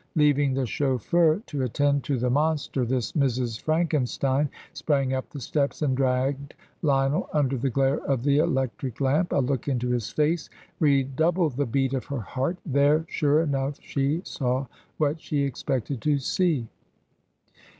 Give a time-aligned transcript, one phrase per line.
[0.15, 3.61] Leaving the chauffeur to attend to the monster, this Mrs.
[3.61, 9.31] Frankenstein sprang up the steps and dragged Lionel under the glare of the electric lamp.
[9.31, 12.57] A look into his face redoubled the beat of her heart.
[12.65, 14.65] There, sure enough, she saw
[14.97, 16.67] what she expected to see.